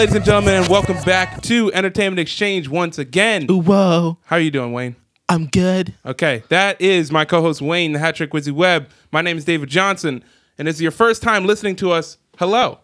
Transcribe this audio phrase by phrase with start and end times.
[0.00, 3.46] ladies and gentlemen, and welcome back to Entertainment Exchange once again.
[3.46, 4.96] Whoa, How are you doing, Wayne?
[5.28, 5.92] I'm good.
[6.06, 8.88] Okay, that is my co-host Wayne, the Hat Trick Wizzy Webb.
[9.12, 10.24] My name is David Johnson,
[10.56, 12.16] and if it's your first time listening to us.
[12.38, 12.78] Hello,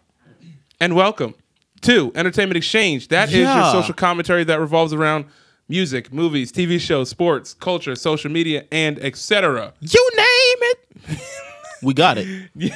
[0.78, 1.34] and welcome
[1.80, 3.08] to Entertainment Exchange.
[3.08, 3.62] That is Yeah.
[3.62, 5.24] your social commentary that revolves around
[5.70, 9.72] music, movies, TV shows, sports, culture, social media, and etc.
[9.80, 10.70] You name
[11.08, 11.18] it.
[11.82, 12.50] we got it.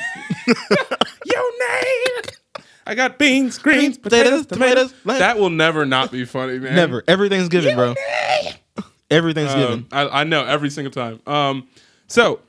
[2.86, 4.94] I got beans, greens, potatoes, tomatoes.
[5.04, 6.74] That will never not be funny, man.
[6.74, 7.04] Never.
[7.06, 7.94] Everything's given, bro.
[9.10, 9.80] Everything's given.
[9.80, 11.20] Um, I, I know every single time.
[11.26, 11.68] Um,
[12.06, 12.40] so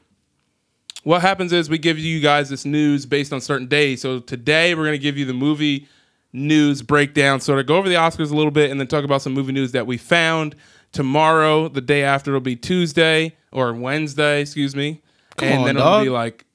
[1.04, 4.02] what happens is we give you guys this news based on certain days.
[4.02, 5.88] So today we're gonna give you the movie
[6.34, 9.22] news breakdown, sort of go over the Oscars a little bit, and then talk about
[9.22, 10.56] some movie news that we found.
[10.92, 15.02] Tomorrow, the day after, it'll be Tuesday or Wednesday, excuse me,
[15.40, 16.04] and on, then it'll dog.
[16.04, 16.46] be like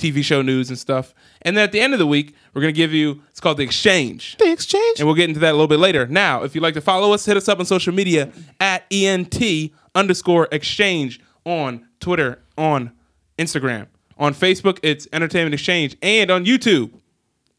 [0.00, 1.14] TV show news and stuff.
[1.42, 3.62] And then at the end of the week, we're gonna give you it's called the
[3.62, 4.36] exchange.
[4.38, 4.98] the exchange.
[4.98, 6.06] And we'll get into that a little bit later.
[6.06, 9.70] Now, if you'd like to follow us, hit us up on social media at ENT
[9.94, 12.92] underscore exchange on Twitter, on
[13.38, 13.86] Instagram.
[14.18, 15.96] On Facebook, it's Entertainment Exchange.
[16.02, 16.90] And on YouTube,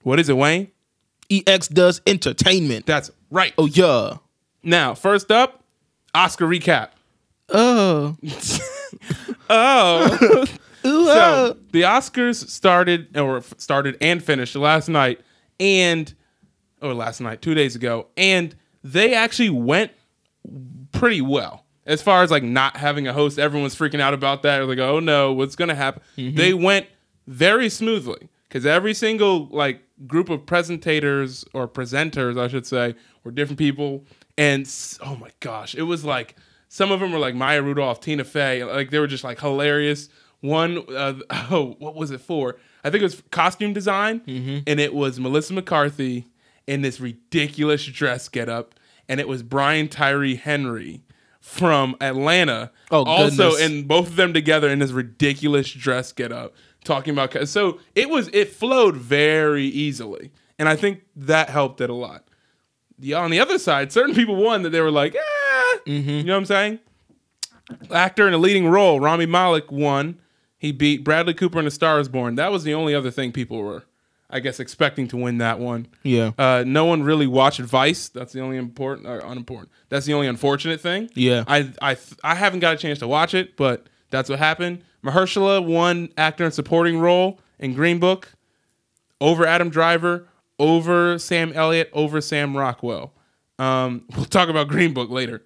[0.03, 0.69] what is it, Wayne?
[1.31, 2.85] EX does entertainment.
[2.85, 3.53] That's right.
[3.57, 4.17] oh yeah.
[4.63, 5.63] Now, first up,
[6.13, 6.89] Oscar recap.
[7.49, 8.15] Oh.
[9.53, 10.45] Oh.
[10.85, 11.57] Ooh, so oh.
[11.71, 15.19] the Oscars started or started and finished last night
[15.59, 16.13] and
[16.81, 19.91] or last night, two days ago, and they actually went
[20.91, 23.37] pretty well as far as like not having a host.
[23.37, 24.57] Everyone's freaking out about that.
[24.57, 26.01] They're like, oh no, what's gonna happen?
[26.17, 26.37] Mm-hmm.
[26.37, 26.87] They went
[27.27, 33.31] very smoothly because every single like group of presentators or presenters, I should say, were
[33.31, 34.05] different people,
[34.37, 34.67] and
[35.05, 36.35] oh my gosh, it was like
[36.67, 40.09] some of them were like Maya Rudolph, Tina Fey, like they were just like hilarious.
[40.41, 41.13] One, uh,
[41.51, 42.57] oh, what was it for?
[42.83, 44.21] I think it was costume design,
[44.67, 46.27] and it was Melissa McCarthy
[46.67, 48.75] in this ridiculous dress getup,
[49.07, 51.03] and it was Brian Tyree Henry
[51.39, 52.71] from Atlanta.
[52.91, 53.61] Oh, also, goodness.
[53.61, 56.53] and both of them together in this ridiculous dress getup,
[56.83, 57.47] talking about.
[57.47, 62.27] So it was it flowed very easily, and I think that helped it a lot.
[62.97, 66.33] The on the other side, certain people won that they were like, eh, you know
[66.33, 66.79] what I'm saying?
[67.91, 70.19] Actor in a leading role, Rami Malek won.
[70.61, 72.35] He beat Bradley Cooper in A Star Is Born.
[72.35, 73.85] That was the only other thing people were,
[74.29, 75.87] I guess, expecting to win that one.
[76.03, 76.33] Yeah.
[76.37, 78.09] Uh, no one really watched Vice.
[78.09, 79.71] That's the only important or unimportant.
[79.89, 81.09] That's the only unfortunate thing.
[81.15, 81.45] Yeah.
[81.47, 84.83] I I I haven't got a chance to watch it, but that's what happened.
[85.03, 88.31] Mahershala won actor in supporting role in Green Book
[89.19, 90.27] over Adam Driver,
[90.59, 93.13] over Sam Elliott, over Sam Rockwell.
[93.57, 95.41] Um, we'll talk about Green Book later.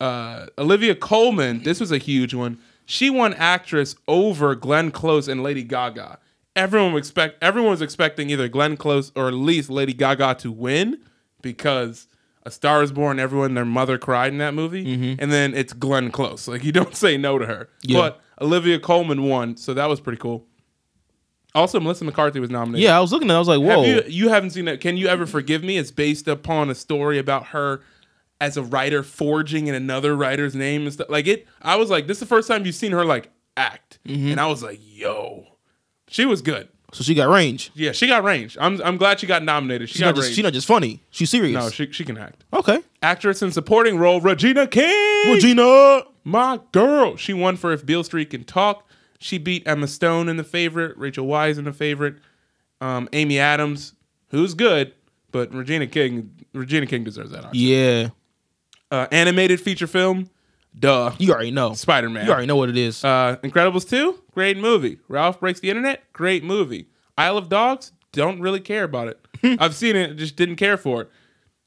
[0.00, 2.58] Uh, Olivia Colman, this was a huge one.
[2.90, 6.18] She won actress over Glenn Close and Lady Gaga.
[6.56, 10.50] Everyone was expect everyone was expecting either Glenn Close or at least Lady Gaga to
[10.50, 10.98] win
[11.40, 12.08] because
[12.42, 13.20] A Star Is Born.
[13.20, 15.22] Everyone, their mother cried in that movie, mm-hmm.
[15.22, 16.48] and then it's Glenn Close.
[16.48, 17.68] Like you don't say no to her.
[17.82, 17.96] Yeah.
[17.96, 20.44] But Olivia Colman won, so that was pretty cool.
[21.54, 22.82] Also, Melissa McCarthy was nominated.
[22.82, 23.84] Yeah, I was looking at it, I was like, whoa.
[23.84, 24.80] Have you you haven't seen it?
[24.80, 25.78] Can you ever forgive me?
[25.78, 27.82] It's based upon a story about her
[28.40, 31.08] as a writer forging in another writer's name and stuff.
[31.10, 33.98] Like it, I was like, this is the first time you've seen her like act,
[34.06, 34.28] Mm-hmm.
[34.32, 35.46] and I was like, yo,
[36.08, 36.68] she was good.
[36.92, 37.70] so she got range.
[37.74, 38.56] Yeah, she got range.
[38.60, 39.88] I'm I'm glad she got nominated.
[39.88, 40.34] She She's got not just range.
[40.36, 41.02] she's not just funny.
[41.10, 41.54] She's serious.
[41.54, 42.44] no, she she can act.
[42.52, 42.80] okay.
[43.02, 45.32] Actress in supporting role, Regina King.
[45.34, 46.02] Regina.
[46.24, 47.16] my girl.
[47.16, 48.86] She won for If Beale Street Can Talk.
[49.18, 52.16] She beat Emma Stone in the favorite, Rachel Weisz in the favorite,
[52.80, 53.92] um, Amy Adams,
[54.30, 54.94] who's good,
[55.30, 57.44] but Regina King, Regina King deserves that.
[57.44, 57.50] Oscar.
[57.56, 58.08] Yeah.
[58.90, 60.28] Uh, animated feature film,
[60.78, 61.74] duh, You already know.
[61.74, 62.26] Spider Man.
[62.26, 63.04] You already know what it is.
[63.04, 64.98] Uh, Incredibles two, great movie.
[65.08, 66.88] Ralph breaks the internet, great movie.
[67.16, 69.20] Isle of Dogs, don't really care about it.
[69.60, 71.10] I've seen it, just didn't care for it.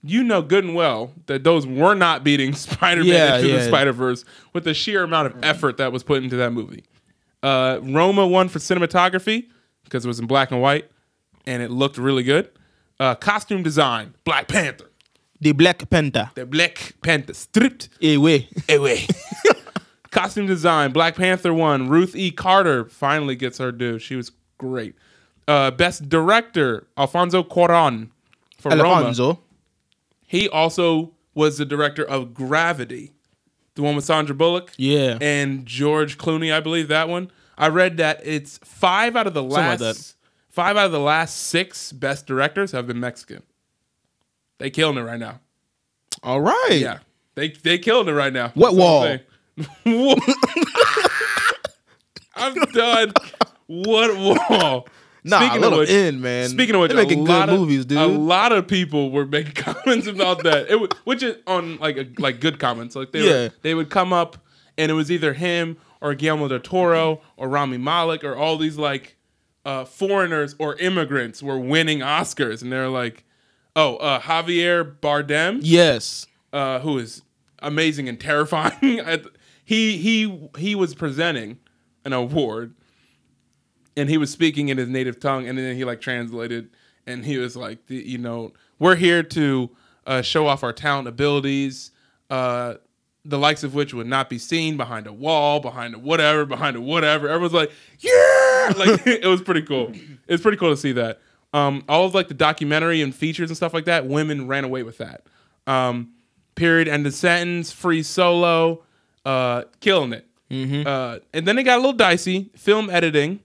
[0.05, 3.67] You know good and well that those were not beating Spider-Man Yeah, into the yeah.
[3.67, 6.83] Spider-Verse with the sheer amount of effort that was put into that movie.
[7.41, 9.47] Uh, Roma won for cinematography
[9.85, 10.89] because it was in black and white
[11.45, 12.49] and it looked really good.
[12.99, 14.89] Uh, costume design, Black Panther.
[15.43, 16.31] The Black Panther.
[16.35, 18.47] The Black Panther stripped away.
[18.69, 19.05] away.
[20.11, 21.89] Costume design, Black Panther won.
[21.89, 22.31] Ruth E.
[22.31, 23.97] Carter finally gets her due.
[23.99, 24.95] She was great.
[25.47, 28.09] Uh, best director, Alfonso Cuarón
[28.59, 28.83] for Roma.
[28.83, 29.39] Alfonso.
[30.25, 33.11] He also was the director of Gravity,
[33.75, 35.17] the one with Sandra Bullock Yeah.
[35.19, 37.31] and George Clooney, I believe that one.
[37.57, 40.13] I read that it's five out of the Something like last that.
[40.49, 43.41] five out of the last six best directors have been Mexican.
[44.63, 45.41] They killing it right now.
[46.23, 46.69] All right.
[46.79, 46.99] Yeah,
[47.35, 48.53] they they killing it right now.
[48.53, 49.03] What wall?
[49.03, 49.19] I'm.
[52.35, 53.11] I'm done.
[53.67, 54.15] What
[54.49, 54.87] wall?
[55.25, 56.49] Nah, Speaking let of which- in, man.
[56.49, 57.97] Speaking of which, They're making a good lot of, movies, dude.
[57.97, 60.69] A lot of people were making comments about that.
[60.69, 62.93] It was, which is on like a, like good comments.
[62.93, 63.31] Like they Yeah.
[63.31, 64.35] were, they would come up
[64.77, 68.77] and it was either him or Guillermo del Toro or Rami Malek or all these
[68.77, 69.15] like
[69.63, 73.23] uh, foreigners or immigrants were winning Oscars, and they're like,
[73.75, 76.27] oh, uh, Javier Bardem yes.
[76.51, 77.23] uh, who is
[77.59, 79.01] amazing and terrifying.
[79.65, 81.57] He he he was presenting
[82.03, 82.73] an award,
[83.95, 86.69] and he was speaking in his native tongue, and then he like translated,
[87.07, 89.69] and he was like, the, you know, we're here to
[90.05, 91.91] uh, show off our talent abilities.
[92.29, 92.75] Uh,
[93.25, 96.75] the likes of which would not be seen behind a wall, behind a whatever, behind
[96.75, 97.29] a whatever.
[97.29, 99.93] Everyone's like, yeah, like it was pretty cool.
[100.27, 101.21] It's pretty cool to see that.
[101.53, 104.83] Um, all of like the documentary and features and stuff like that, women ran away
[104.83, 105.23] with that.
[105.67, 106.13] Um,
[106.55, 108.83] period, end of sentence, free solo,
[109.25, 110.27] uh, killing it.
[110.85, 112.51] Uh, and then it got a little dicey.
[112.55, 113.39] Film editing,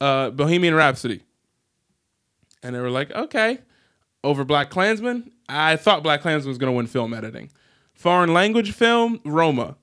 [0.00, 1.22] uh, Bohemian Rhapsody,
[2.62, 3.58] and they were like, okay,
[4.24, 5.30] over Black Klansman.
[5.48, 7.50] I thought Black Klansman was going to win film editing.
[7.94, 9.76] Foreign language film, Roma.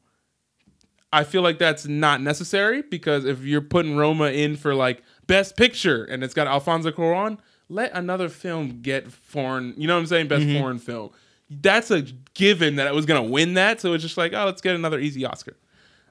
[1.12, 5.56] I feel like that's not necessary because if you're putting Roma in for like best
[5.56, 7.38] picture and it's got Alfonso Cuarón,
[7.70, 9.74] let another film get foreign.
[9.78, 10.28] You know what I'm saying?
[10.28, 11.12] Best foreign film.
[11.50, 12.02] That's a
[12.34, 13.82] given that it was gonna win that.
[13.82, 15.56] So it's just like, oh, let's get another easy Oscar.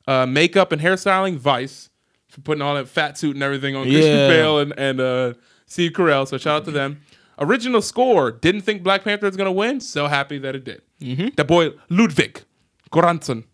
[0.06, 1.90] Uh, makeup and hairstyling, Vice
[2.28, 5.34] for putting all that fat suit and everything on Christian Bale and and uh,
[5.66, 6.26] Steve Carell.
[6.28, 7.00] So shout out to them.
[7.38, 8.30] Original score.
[8.30, 9.80] Didn't think Black Panther was gonna win.
[9.80, 10.82] So happy that it did.
[11.36, 12.42] The boy Ludwig
[12.92, 13.44] Göransson.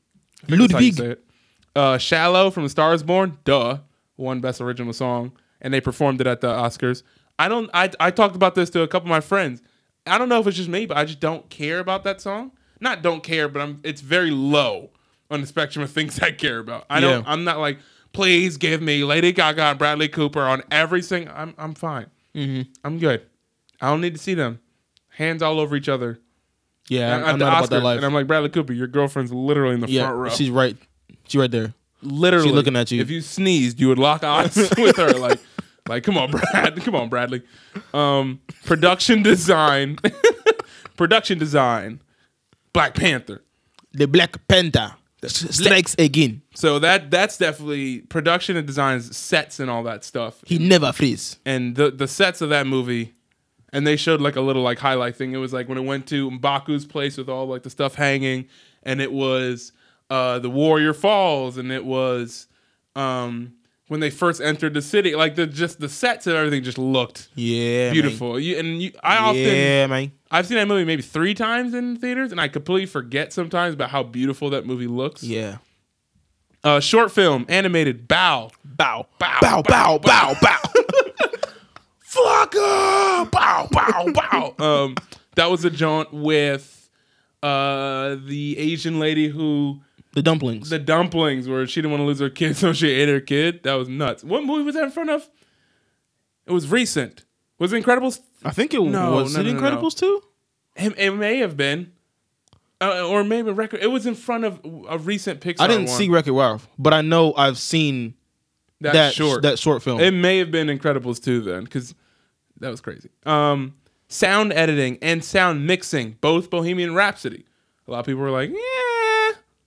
[0.45, 1.19] I think that's how you Ludwig.
[1.77, 3.79] Uh, Shallow from The Stars Born, duh,
[4.17, 7.03] won Best Original Song, and they performed it at the Oscars.
[7.41, 7.71] I don't.
[7.75, 9.63] I I talked about this to a couple of my friends.
[10.07, 12.53] I don't know if it's just me, but I just don't care about that song.
[12.81, 13.81] Not don't care, but I'm.
[13.83, 14.91] It's very low
[15.31, 16.85] on the spectrum of things I care about.
[16.91, 17.25] I don't.
[17.25, 17.31] Yeah.
[17.33, 17.79] I'm not like,
[18.13, 21.35] please give me Lady Gaga and Bradley Cooper on every single.
[21.37, 22.07] I'm I'm fine.
[22.35, 22.71] Mm-hmm.
[22.85, 23.23] I'm good.
[23.81, 24.61] I don't need to see them
[25.09, 26.19] hands all over each other
[26.89, 27.83] Yeah, I'm, I'm not about that Oscars.
[27.83, 27.97] life.
[27.97, 30.29] And I'm like Bradley Cooper, your girlfriend's literally in the yeah, front row.
[30.31, 30.77] she's right.
[31.27, 31.75] She's right there.
[32.03, 33.01] literally She's looking at you.
[33.01, 35.11] If you sneezed, you would lock eyes with her.
[35.13, 35.41] Like,
[35.91, 36.83] like, come on, Brad.
[36.83, 37.43] Come on, Bradley.
[37.93, 39.99] Um, production design,
[40.97, 42.01] production design,
[42.73, 43.43] Black Panther.
[43.93, 44.95] The Black Panther
[45.27, 46.43] strikes again.
[46.55, 50.43] So that that's definitely production and designs, sets and all that stuff.
[50.47, 51.39] He never freeze.
[51.45, 53.15] And the the sets of that movie,
[53.73, 55.33] and they showed like a little like highlight thing.
[55.33, 58.47] It was like when it went to Mbaku's place with all like the stuff hanging,
[58.85, 59.73] and it was
[60.09, 62.47] uh the Warrior Falls, and it was
[62.95, 63.55] um
[63.91, 65.17] when they first entered the city.
[65.17, 68.39] Like the just the sets and everything just looked Yeah, beautiful.
[68.39, 70.13] You, and you, I often Yeah, man.
[70.31, 73.91] I've seen that movie maybe three times in theaters, and I completely forget sometimes about
[73.91, 75.25] how beautiful that movie looks.
[75.25, 75.57] Yeah.
[76.63, 78.53] Uh, short film, animated, Bao.
[78.65, 79.07] Bow.
[79.19, 79.63] Bow, Bow.
[79.63, 79.99] Bow.
[79.99, 80.35] Bow.
[80.41, 80.57] Bow.
[82.07, 83.29] Flocka!
[83.31, 84.55] Bow, bow, bow.
[84.65, 84.95] um,
[85.35, 86.89] that was a jaunt with
[87.43, 89.81] uh, the Asian lady who
[90.13, 90.71] The dumplings.
[90.71, 93.63] the dumplings where she didn't want to lose her kid, so she ate her kid.
[93.63, 94.25] That was nuts.
[94.25, 95.29] What movie was that in front of?
[96.47, 97.25] It was recent.
[97.59, 98.21] Was it Incredibles?
[98.45, 100.23] I think it No, was no, it no, Incredibles too.
[100.77, 101.93] It, it may have been,
[102.81, 103.81] uh, or maybe record.
[103.83, 105.61] It was in front of a recent Pixar.
[105.61, 105.97] I didn't one.
[105.99, 108.15] see Wreck-It Ralph, but I know I've seen
[108.81, 109.43] that, that short.
[109.43, 110.01] that short film.
[110.01, 111.95] It may have been Incredibles 2 then, because
[112.61, 113.11] that was crazy.
[113.27, 113.75] Um,
[114.09, 117.45] sound editing and sound mixing, both Bohemian Rhapsody.
[117.87, 118.57] A lot of people were like, yeah,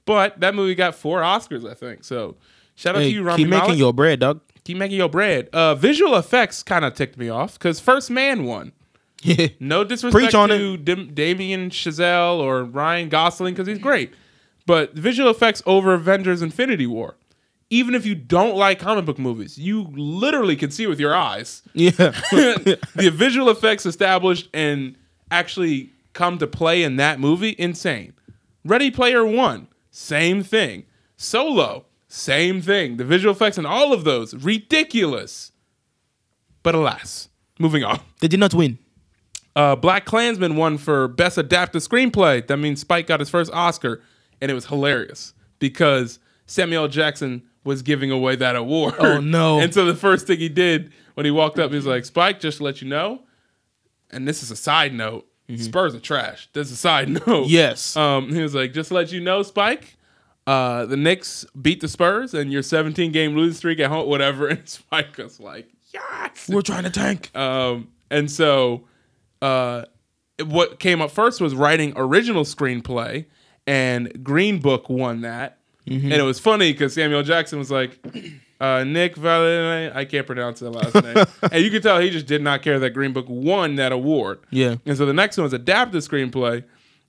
[0.06, 2.04] but that movie got four Oscars, I think.
[2.04, 2.36] So
[2.76, 4.42] shout out hey, to you, Rami keep making your bread, dog.
[4.64, 5.50] keep making your bread.
[5.54, 8.72] Uh, visual effects kind of ticked me off because First Man won.
[9.22, 9.48] Yeah.
[9.60, 14.14] No disrespect to Dim- Damien Chazelle or Ryan Gosling because he's great,
[14.66, 17.16] but visual effects over Avengers: Infinity War.
[17.70, 21.64] Even if you don't like comic book movies, you literally can see with your eyes
[21.74, 21.90] Yeah.
[22.32, 24.96] the visual effects established and
[25.32, 27.56] actually come to play in that movie.
[27.58, 28.14] Insane.
[28.66, 30.86] Ready Player One, same thing.
[31.16, 32.98] Solo, same thing.
[32.98, 35.52] The visual effects in all of those ridiculous.
[36.64, 38.00] But alas, moving on.
[38.20, 38.80] they did not win.
[39.56, 42.46] Uh, Black Klansman won for Best Adapted Screenplay.
[42.48, 44.02] That means Spike got his first Oscar,
[44.42, 48.96] and it was hilarious because Samuel Jackson was giving away that award.
[48.98, 49.60] Oh, no.
[49.62, 52.40] And so the first thing he did when he walked up, he was like, "Spike,
[52.40, 53.22] just to let you know."
[54.10, 55.28] And this is a side note.
[55.58, 56.50] Spurs are trash.
[56.54, 57.48] This is a side note.
[57.48, 57.96] Yes.
[57.96, 59.98] Um, he was like, "Just to let you know, Spike,
[60.46, 64.48] uh, the Knicks beat the Spurs and your 17 game losing streak at home, whatever.
[64.48, 66.50] And Spike was like, yes.
[66.50, 67.36] We're trying to tank.
[67.36, 68.84] Um, and so,
[69.42, 69.86] uh,
[70.46, 73.26] what came up first was writing original screenplay,
[73.68, 75.60] and Green Book won that.
[75.86, 78.00] And it was funny because Samuel Jackson was like,
[78.64, 81.26] uh, Nick Valle, I can't pronounce the last name.
[81.52, 84.40] and you can tell he just did not care that Green Book won that award.
[84.52, 84.76] Yeah.
[84.86, 86.64] And so the next one was adapted screenplay.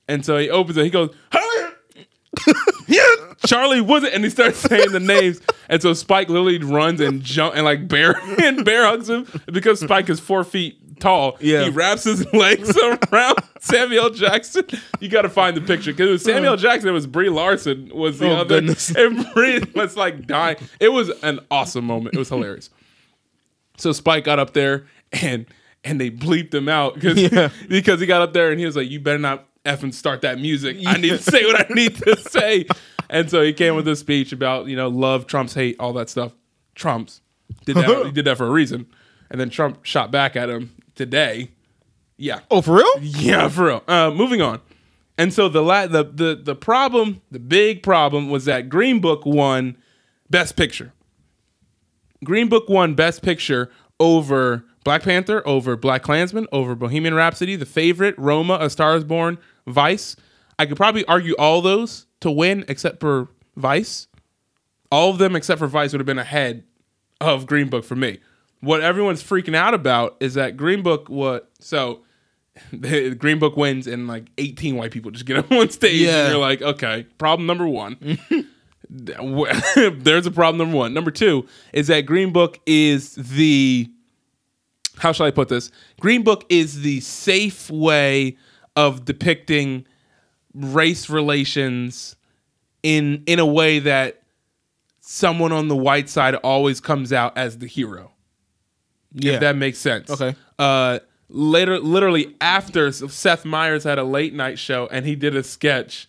[0.09, 1.15] And so he opens it, he goes,
[2.89, 3.05] yeah,
[3.47, 7.23] Charlie was it, and he starts saying the names, and so Spike literally runs and
[7.23, 11.37] jump and like bear and bear hugs him because Spike is four feet tall.
[11.41, 11.65] Yeah.
[11.65, 12.77] he wraps his legs
[13.13, 14.65] around Samuel Jackson.
[15.01, 16.57] You got to find the picture because it was Samuel uh.
[16.57, 16.89] Jackson.
[16.89, 18.91] It was Brie Larson was the Oh, other, goodness.
[18.97, 20.57] and Brie was like dying.
[20.81, 22.15] It was an awesome moment.
[22.15, 22.71] It was hilarious.
[23.77, 25.47] So Spike got up there and
[25.83, 27.51] and they bleeped him out because Yeah.
[27.69, 30.39] because he got up there and he was like, "You better not effing start that
[30.39, 30.77] music.
[30.87, 32.67] I need to say what I need to say."
[33.11, 36.09] And so he came with a speech about you know love, Trump's hate, all that
[36.09, 36.33] stuff.
[36.75, 37.21] Trump's
[37.67, 38.07] did that.
[38.07, 38.87] he did that for a reason,
[39.31, 41.51] and then Trump shot back at him today.
[42.17, 42.93] Yeah, Oh, for real?
[43.01, 43.83] yeah, for real.
[43.89, 44.61] Uh, moving on.
[45.19, 49.25] And so the la- the the the problem, the big problem was that Green Book
[49.27, 49.77] won
[50.31, 50.93] Best Picture.
[52.25, 53.71] Green Book won Best Picture
[54.01, 59.05] over Black Panther, over Black Klansman, over Bohemian Rhapsody, The Favorite, Roma, A Star Is
[59.05, 60.17] Born, Vice.
[60.59, 64.09] I could probably argue all those to win except for Vice.
[64.91, 66.65] All of them except for Vice would have been ahead
[67.21, 68.19] of Green Book for me.
[68.65, 72.03] What everyone's freaking out about is that Green Book what so
[72.73, 76.25] the Green Book wins and like 18 white people just get up on stage Yeah.
[76.25, 77.97] and you're like, okay, problem number one.
[78.89, 80.95] There's a problem number one.
[80.95, 83.89] Number two is that Green Book is the
[84.99, 85.71] how shall I put this?
[86.01, 88.37] Green Book is the safe way
[88.77, 89.87] of depicting
[90.55, 92.15] race relations
[92.85, 94.23] in in a way that
[95.01, 98.13] someone on the white side always comes out as the hero.
[99.15, 99.35] Yeah.
[99.35, 100.11] If that makes sense.
[100.11, 100.35] Okay.
[100.59, 105.43] Uh later literally after Seth Meyers had a late night show and he did a
[105.43, 106.07] sketch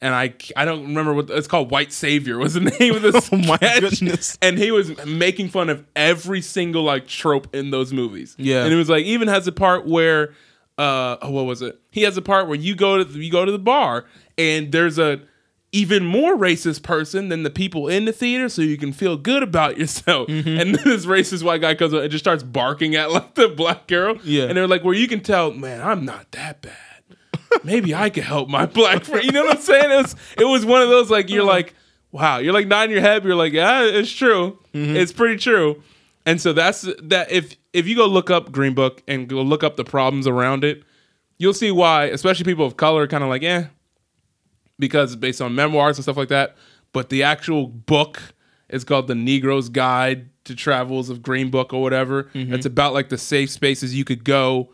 [0.00, 3.30] and I I don't remember what it's called White Savior was the name of this.
[3.32, 4.36] Oh my goodness.
[4.42, 8.34] And he was making fun of every single like trope in those movies.
[8.38, 8.64] Yeah.
[8.64, 10.34] And it was like even has a part where
[10.78, 11.80] uh oh, what was it?
[11.90, 14.04] He has a part where you go to you go to the bar
[14.36, 15.20] and there's a
[15.72, 19.42] even more racist person than the people in the theater, so you can feel good
[19.42, 20.28] about yourself.
[20.28, 20.60] Mm-hmm.
[20.60, 23.86] And this racist white guy comes up and just starts barking at like the black
[23.86, 24.16] girl.
[24.24, 24.44] Yeah.
[24.44, 26.76] And they're like, where you can tell, man, I'm not that bad.
[27.64, 29.24] Maybe I could help my black friend.
[29.24, 29.90] You know what I'm saying?
[29.90, 31.74] It was it was one of those like you're like,
[32.10, 34.58] wow, you're like nodding your head, you're like, yeah, it's true.
[34.72, 35.82] It's pretty true.
[36.26, 39.62] And so that's that if if you go look up Green Book and go look
[39.62, 40.82] up the problems around it,
[41.38, 43.66] you'll see why, especially people of color, kind of like, eh,
[44.78, 46.56] because it's based on memoirs and stuff like that.
[46.92, 48.34] But the actual book
[48.68, 52.30] is called The Negro's Guide to Travels of Green Book or whatever.
[52.34, 54.70] It's about like the safe spaces you could go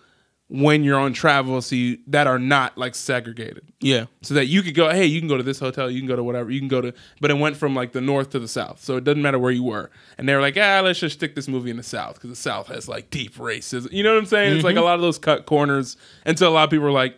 [0.52, 3.72] when you're on travel so you, that are not like segregated.
[3.80, 4.04] Yeah.
[4.20, 6.14] So that you could go, hey, you can go to this hotel, you can go
[6.14, 6.92] to whatever, you can go to,
[7.22, 8.84] but it went from like the north to the south.
[8.84, 9.90] So it doesn't matter where you were.
[10.18, 12.36] And they were like, ah, let's just stick this movie in the south because the
[12.36, 13.90] south has like deep racism.
[13.92, 14.56] You know what I'm saying?
[14.56, 15.96] It's like a lot of those cut corners.
[16.26, 17.16] And so a lot of people were like,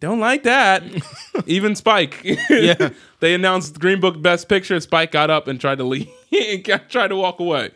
[0.00, 0.82] don't like that.
[1.46, 2.24] Even Spike.
[2.50, 2.90] Yeah.
[3.20, 4.80] they announced Green Book Best Picture.
[4.80, 6.08] Spike got up and tried to leave
[6.88, 7.70] tried to walk away.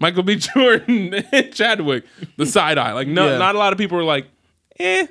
[0.00, 0.36] Michael B.
[0.36, 2.04] Jordan and Chadwick,
[2.36, 2.92] the side eye.
[2.92, 3.38] Like, no, Yeah.
[3.38, 4.26] not a lot of people were like,
[4.78, 5.06] eh.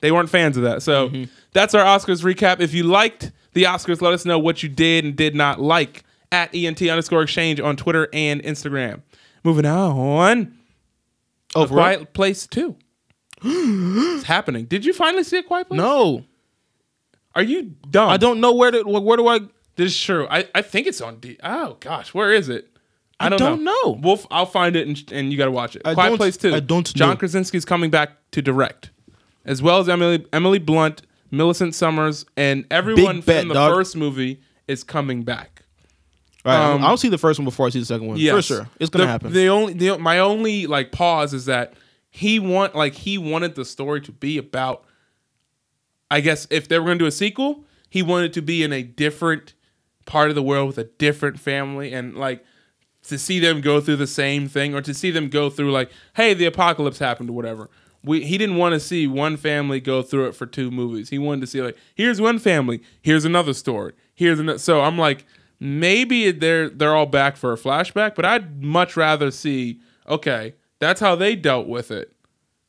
[0.00, 0.82] They weren't fans of that.
[0.82, 1.10] So
[1.52, 2.60] that's our Oscars recap.
[2.60, 6.04] If you liked the Oscars, let us know what you did and did not like
[6.30, 9.02] at ENT underscore exchange on Twitter and Instagram.
[9.44, 10.58] Moving on.
[11.54, 11.66] Oh?
[11.66, 12.76] Quiet Place 2.
[14.16, 14.64] it's happening.
[14.66, 15.78] Did you finally see a Quiet Place?
[15.78, 16.24] No.
[17.34, 18.08] Are you dumb?
[18.10, 19.40] I don't know where to where do I
[19.76, 20.26] This is true.
[20.30, 21.36] I, I think it's on D.
[21.42, 22.70] Oh gosh, where is it?
[23.20, 23.98] I don't know.
[24.02, 25.82] We'll, f- I'll find it and, and you got to watch it.
[25.84, 26.54] I Quiet Place Two.
[26.54, 27.16] I don't John know.
[27.16, 28.90] Krasinski's coming back to direct,
[29.44, 33.74] as well as Emily Emily Blunt, Millicent Summers, and everyone bet, from the dog.
[33.74, 35.62] first movie is coming back.
[36.44, 38.18] Right, Um, I'll see the first one before I see the second one.
[38.18, 38.68] For sure.
[38.78, 39.32] It's gonna The- happen.
[39.32, 41.74] The only the, my only like pause is that
[42.16, 44.84] he want like he wanted the story to be about.
[46.12, 48.72] I guess if they were going to do a sequel, he wanted to be in
[48.72, 49.54] a different
[50.06, 52.44] part of the world with a different family and like
[53.08, 55.90] to see them go through the same thing or to see them go through like,
[56.14, 57.68] hey, the apocalypse happened or whatever.
[58.04, 61.08] We, he didn't want to see one family go through it for two movies.
[61.08, 64.58] He wanted to see like, here's one family, here's another story, here's another.
[64.60, 65.26] So I'm like,
[65.58, 71.00] maybe they're they're all back for a flashback, but I'd much rather see, okay, that's
[71.00, 72.12] how they dealt with it.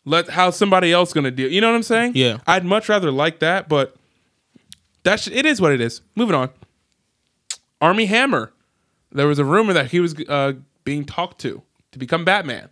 [0.06, 1.52] Let how somebody else gonna deal.
[1.52, 2.14] You know what I'm saying?
[2.16, 2.38] Yeah.
[2.46, 3.96] I'd much rather like that, but
[5.04, 6.02] that's it is what it is.
[6.16, 6.50] Moving on.
[7.82, 8.52] Armie Hammer.
[9.12, 12.70] There was a rumor that he was uh, being talked to to become Batman.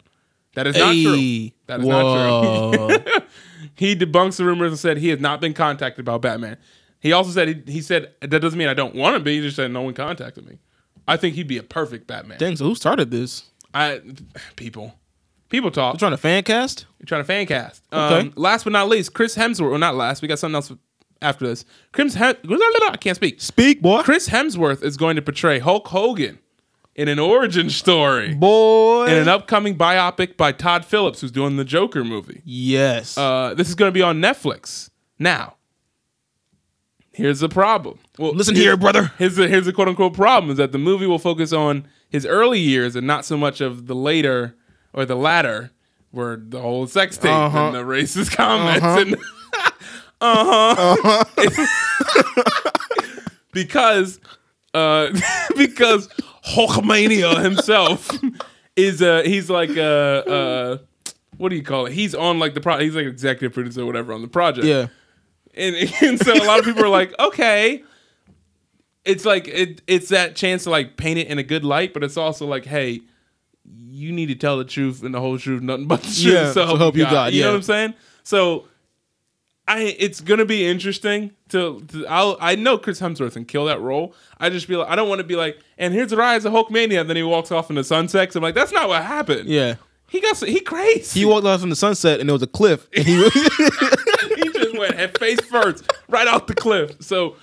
[0.55, 1.49] That is not true.
[1.67, 3.23] That is not true.
[3.75, 6.57] He debunks the rumors and said he has not been contacted about Batman.
[6.99, 9.37] He also said he, he said that doesn't mean I don't want to be.
[9.37, 10.59] He just said no one contacted me.
[11.07, 12.37] I think he'd be a perfect Batman.
[12.37, 13.49] Dang, so who started this?
[13.73, 14.01] I
[14.55, 14.93] people,
[15.53, 15.93] people talk.
[15.93, 16.85] You're trying to fan cast?
[16.99, 17.83] You're trying to fan cast.
[17.93, 18.27] Okay.
[18.27, 19.69] Um, last but not least, Chris Hemsworth.
[19.69, 20.21] Well, not last.
[20.21, 20.71] We got something else
[21.21, 21.63] after this.
[21.91, 23.39] Chris Hem- I can't speak.
[23.39, 24.01] Speak, boy.
[24.01, 26.39] Chris Hemsworth is going to portray Hulk Hogan
[26.95, 29.05] in an origin story Boy.
[29.07, 32.41] in an upcoming biopic by Todd Phillips, who's doing the Joker movie.
[32.45, 33.17] yes.
[33.17, 34.89] Uh, this is going to be on Netflix.
[35.19, 35.55] Now,
[37.11, 37.99] here's the problem.
[38.17, 39.11] Well, Listen here, brother.
[39.17, 42.25] Here's the here's the quote unquote problem is that the movie will focus on his
[42.25, 44.55] early years and not so much of the later
[44.93, 45.71] or the latter,
[46.11, 47.65] where the whole sex tape Uh-huh.
[47.67, 49.15] and the racist comments and
[50.21, 51.35] uh huh
[53.51, 54.19] because
[54.73, 55.09] uh
[55.57, 56.07] because
[56.45, 58.09] Hulkmania himself
[58.75, 60.77] is uh he's like uh uh
[61.37, 61.93] what do you call it?
[61.93, 62.77] He's on like the pro.
[62.77, 64.87] He's like executive producer or whatever on the project yeah.
[65.55, 67.83] and, and so a lot of people are like, okay,
[69.03, 72.03] it's like it, it's that chance to like paint it in a good light, but
[72.03, 73.01] it's also like, hey,
[73.65, 76.33] you need to tell the truth and the whole truth, nothing but the truth.
[76.33, 77.93] Yeah, so so help you God, You know what I'm saying?
[78.23, 78.67] So,
[79.67, 83.79] I it's gonna be interesting to, to I'll, I know Chris Hemsworth can kill that
[83.79, 84.13] role.
[84.37, 86.51] I just feel like I don't want to be like, and here's the rise of
[86.51, 88.27] Hulkmania, and then he walks off into sunset.
[88.27, 89.47] 'cause I'm like, that's not what happened.
[89.47, 89.75] Yeah.
[90.09, 91.21] he got he crazy.
[91.21, 92.87] He walked off from the sunset and there was a cliff.
[92.95, 93.15] And he
[94.35, 96.97] he just went head face first right off the cliff.
[97.01, 97.37] So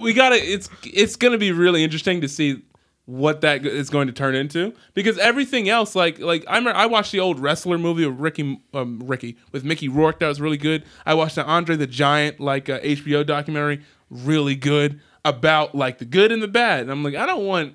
[0.00, 0.36] we gotta.
[0.36, 2.62] It's it's gonna be really interesting to see
[3.04, 6.86] what that is going to turn into because everything else, like like I remember I
[6.86, 10.56] watched the old wrestler movie with Ricky um, Ricky with Mickey Rourke that was really
[10.56, 10.84] good.
[11.04, 16.04] I watched the Andre the Giant like uh, HBO documentary, really good about like the
[16.04, 16.80] good and the bad.
[16.80, 17.74] And I'm like, I don't want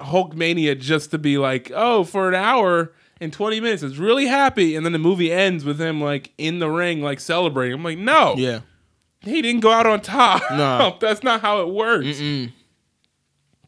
[0.00, 4.74] Hulkmania just to be like, oh, for an hour and 20 minutes, it's really happy.
[4.74, 7.74] And then the movie ends with him like in the ring, like celebrating.
[7.74, 8.60] I'm like, no, yeah.
[9.20, 10.42] he didn't go out on top.
[10.50, 10.96] Nah.
[11.00, 12.20] That's not how it works.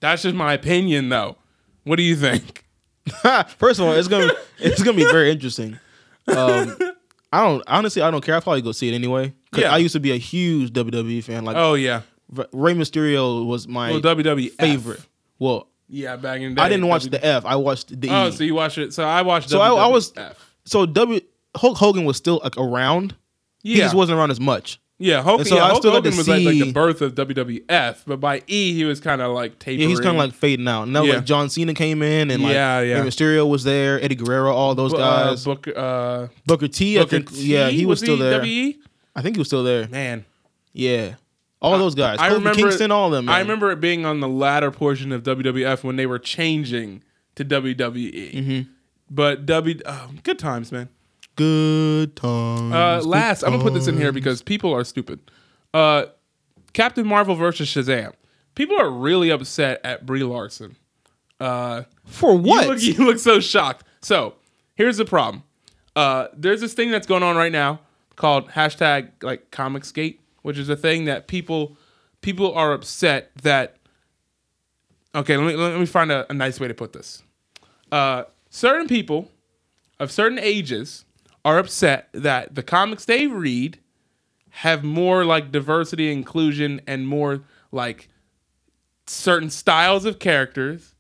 [0.05, 1.37] That's just my opinion, though.
[1.85, 2.65] What do you think?
[3.59, 5.79] First of all, it's gonna it's gonna be very interesting.
[6.29, 6.77] Um,
[7.33, 8.37] I don't honestly I don't care.
[8.37, 9.33] I probably go see it anyway.
[9.51, 9.73] 'Cause Yeah.
[9.73, 11.45] I used to be a huge WWE fan.
[11.45, 12.03] Like Oh, yeah.
[12.53, 15.01] Rey Mysterio was my Well, WWE favorite.
[15.39, 16.63] Well, Yeah, back in the day.
[16.63, 17.45] I didn't watch W- the F.
[17.45, 18.33] I watched the Oh, E.
[18.33, 18.93] so you watched it.
[18.95, 20.13] So I watched So I- I was-
[20.65, 21.21] so W
[21.57, 23.15] Hulk Hogan was still like around.
[23.63, 24.79] He just wasn't around as much.
[24.99, 28.03] Yeah, And so yeah, I Hulk still Hogan was like, like the birth of WWF,
[28.07, 29.81] but by E he was kind of like tapering.
[29.81, 30.87] Yeah, he's kind of like fading out.
[30.89, 31.17] Now Yeah.
[31.17, 33.01] like John Cena came in and like Yeah, yeah.
[33.01, 35.45] Rey Mysterio was there, Eddie Guerrero, all those uh, guys.
[35.45, 37.33] Book, uh, Booker T, I Booker think.
[37.33, 37.53] T?
[37.53, 38.41] Yeah, he was, still there.
[38.41, 38.79] WE?
[39.17, 39.89] I think he was still there.
[39.89, 40.25] Man,
[40.73, 41.15] Yeah,
[41.61, 42.19] all those guys.
[42.21, 43.29] I remember Kingston, all of them.
[43.29, 47.03] I remember it being on the latter portion of WWF when they were changing
[47.35, 48.35] to WWE.
[48.35, 48.71] Mm-hmm.
[49.11, 50.89] But W, oh, good times, man.
[51.37, 52.73] Good times.
[52.73, 55.21] Uh, last, I'm gonna put this in here because people are stupid.
[55.73, 56.07] Uh,
[56.73, 58.13] Captain Marvel versus Shazam.
[58.55, 60.77] People are really upset at Brie Larson.
[61.41, 62.65] Uh, for what?
[62.65, 63.85] You look, you look so shocked.
[64.01, 64.35] So
[64.75, 65.43] here's the problem.
[65.97, 67.81] Uh, there's this thing that's going on right now
[68.17, 71.77] called hashtag like Comicsgate, which is a thing that people
[72.21, 73.77] people are upset that.
[75.15, 77.23] Okay, let me let me find a, a nice way to put this.
[77.91, 79.31] Uh, certain people
[80.01, 81.05] of certain ages
[81.45, 83.79] are upset that the comics they read
[84.51, 88.09] have more like diversity, inclusion, and more like
[89.07, 90.95] certain styles of characters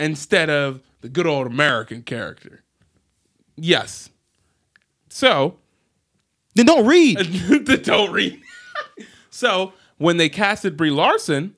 [0.00, 2.64] instead of the good old American character.
[3.56, 4.10] Yes.
[5.08, 5.58] So,
[6.54, 7.18] then don't read.
[7.84, 8.40] don't read.
[9.30, 11.56] so, when they casted Brie Larson,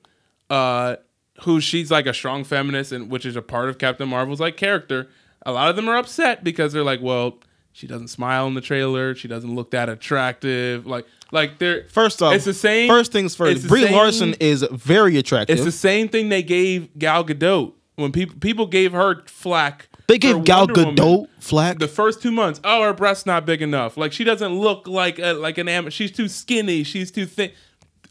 [0.49, 0.97] uh,
[1.41, 4.57] who she's like a strong feminist and which is a part of Captain Marvel's like
[4.57, 5.07] character,
[5.45, 7.39] a lot of them are upset because they're like, well,
[7.73, 10.85] she doesn't smile in the trailer, she doesn't look that attractive.
[10.85, 13.67] Like like they're First off, it's the same First things first.
[13.67, 15.55] Brie same- Larson is very attractive.
[15.55, 19.87] It's the same thing they gave Gal Gadot when people people gave her flack.
[20.07, 20.95] they gave Gal Wonder Woman.
[20.95, 21.79] Gadot flack.
[21.79, 22.59] the first two months.
[22.63, 23.97] Oh, her breast's not big enough.
[23.97, 25.89] Like she doesn't look like a, like an am.
[25.89, 26.83] She's too skinny.
[26.83, 27.51] She's too thin.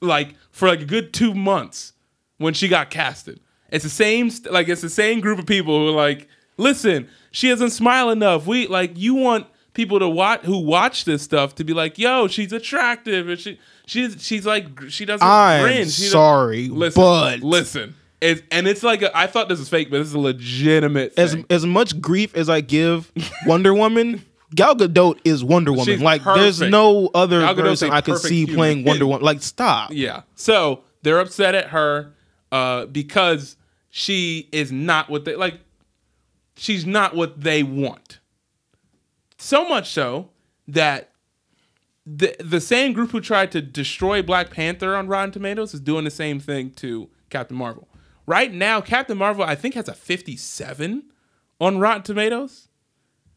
[0.00, 1.92] Like for like a good two months
[2.38, 3.40] when she got casted.
[3.70, 4.30] It's the same.
[4.50, 6.28] Like it's the same group of people who are like,
[6.60, 8.46] listen, she doesn't smile enough.
[8.46, 12.28] We like you want people to watch who watch this stuff to be like, yo,
[12.28, 15.74] she's attractive and she she's she's like she doesn't I'm grin.
[15.76, 17.94] She doesn't- sorry, listen, but listen.
[18.20, 21.14] It's, and it's like a, I thought this was fake, but this is a legitimate.
[21.18, 21.46] as thing.
[21.48, 23.10] as much grief as I give
[23.46, 24.22] Wonder Woman,
[24.54, 25.86] Gal Gadot is Wonder Woman.
[25.86, 29.06] She's like there's no other person I could see human playing Wonder.
[29.06, 29.22] Woman.
[29.22, 29.92] Like stop.
[29.92, 30.22] Yeah.
[30.34, 32.12] So they're upset at her.
[32.52, 33.56] uh, because
[33.90, 35.60] she is not what they like.
[36.60, 38.18] She's not what they want.
[39.38, 40.28] So much so
[40.68, 41.10] that
[42.04, 46.04] the the same group who tried to destroy Black Panther on Rotten Tomatoes is doing
[46.04, 47.88] the same thing to Captain Marvel.
[48.26, 51.04] Right now, Captain Marvel I think has a 57
[51.62, 52.68] on Rotten Tomatoes,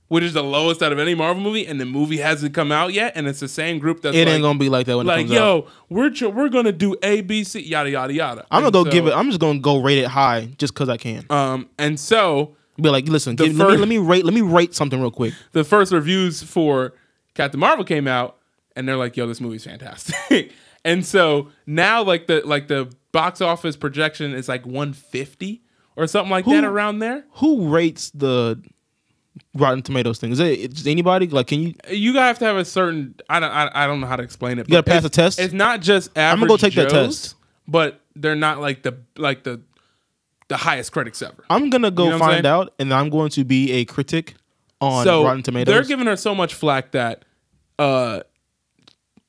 [0.10, 2.92] which is the lowest out of any Marvel movie, and the movie hasn't come out
[2.92, 5.06] yet, and it's the same group that's It like, ain't gonna be like that when
[5.06, 5.68] it like comes yo, out.
[5.88, 8.46] we're tr- we're gonna do A B C yada yada yada.
[8.52, 9.14] I'm gonna go so- give it.
[9.14, 11.26] I'm just gonna go rate it high just because I can.
[11.30, 14.26] um, and so Be like, listen, give, let, me, let me rate.
[14.26, 15.34] Let me rate something real quick.
[15.52, 16.94] the first reviews for
[17.36, 18.38] Captain Marvel came out,
[18.76, 20.52] and they're like, "Yo, this movie's fantastic."
[20.86, 25.62] and so now, like the like the box office projection is like 150
[25.96, 27.24] or something like that around there.
[27.34, 28.62] Who rates the
[29.54, 30.32] Rotten Tomatoes thing?
[30.32, 31.28] Is it anybody?
[31.28, 31.74] Like, can you?
[31.90, 33.16] You gotta have to have a certain.
[33.30, 33.52] I don't.
[33.52, 34.68] I, I don't know how to explain it.
[34.68, 35.40] You gotta pass a test?
[35.40, 36.34] It's not just average.
[36.34, 37.36] I'm gonna go take that Joes, test.
[37.68, 39.62] but they're not like the like the
[40.54, 41.44] the highest critics ever.
[41.50, 44.36] I'm gonna go You know find out, and I'm going to be a critic
[44.80, 45.74] on so Rotten Tomatoes.
[45.74, 47.26] they're giving her so much flack that
[47.80, 48.22] uh,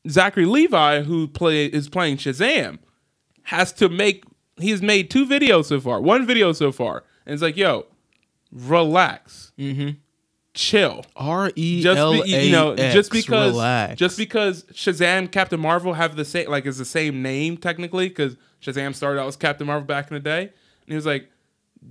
[0.07, 2.79] Zachary Levi, who play is playing Shazam,
[3.45, 4.25] has to make.
[4.59, 5.99] He's made two videos so far.
[5.99, 7.87] One video so far, and it's like, yo,
[8.53, 9.97] relax, mm-hmm.
[10.53, 11.07] chill.
[11.17, 13.99] R E Just L A you know, just because relax.
[13.99, 18.37] just because Shazam, Captain Marvel have the same like is the same name technically because
[18.61, 20.53] Shazam started out as Captain Marvel back in the day,
[20.87, 21.31] and he was like,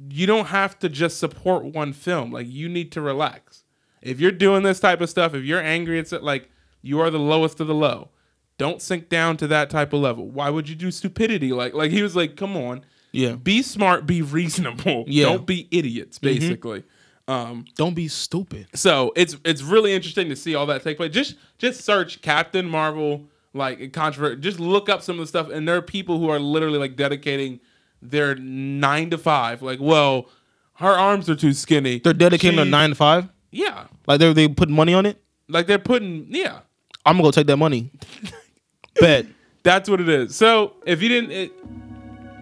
[0.10, 2.32] you don't have to just support one film.
[2.32, 3.64] Like you need to relax.
[4.02, 6.50] If you're doing this type of stuff, if you're angry, it's like
[6.82, 8.10] you are the lowest of the low.
[8.58, 10.28] Don't sink down to that type of level.
[10.28, 11.54] Why would you do stupidity?
[11.54, 13.36] Like like he was like, come on, yeah.
[13.36, 15.06] be smart, be reasonable.
[15.14, 15.26] Yeah.
[15.26, 16.84] Don't be idiots, basically.
[17.28, 18.68] Um, Don't be stupid.
[18.74, 21.14] so it's it's really interesting to see all that take place.
[21.14, 24.42] Just just search Captain Marvel like controversy.
[24.42, 26.98] Just look up some of the stuff, and there are people who are literally like
[26.98, 27.62] dedicating
[28.10, 29.62] their nine to five.
[29.62, 30.30] Like, well,
[30.76, 32.00] her arms are too skinny.
[32.00, 33.30] They're dedicating She- to nine to five.
[33.52, 35.22] Yeah, Like they they put money on it.
[35.48, 36.60] like they're putting yeah.
[37.06, 37.92] I'm gonna go take that money.
[39.00, 39.26] Bet.
[39.64, 40.36] That's what it is.
[40.36, 41.52] So if you didn't, it,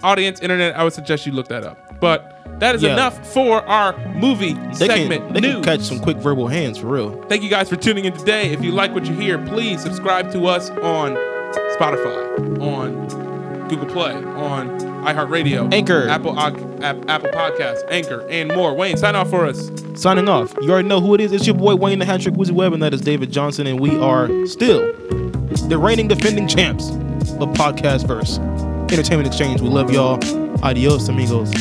[0.04, 2.00] audience, internet, I would suggest you look that up.
[2.00, 2.94] But that is Yeah.
[2.94, 5.54] enough for our movie They segment can they news.
[5.56, 7.22] can catch some quick verbal hands for real.
[7.24, 8.52] Thank you guys for tuning in today.
[8.52, 11.16] If you like what you hear, please subscribe to us on
[11.78, 13.08] Spotify, on
[13.72, 16.10] Google Play, on iHeartRadio, Anchor.
[16.10, 16.58] Apple App,
[17.10, 18.74] Apple Podcasts, Anchor, and more.
[18.74, 19.72] Wayne, sign off for us.
[19.96, 20.54] Signing off.
[20.62, 21.32] You already know who it is.
[21.32, 23.80] It's your boy Wayne the Hat Trick Wizard Web, and that is David Johnson, and
[23.80, 24.92] we are still
[25.70, 28.40] the reigning defending champs of podcast verse.
[28.92, 29.62] Entertainment Exchange.
[29.62, 30.20] We love y'all.
[30.66, 31.52] Adios, amigos.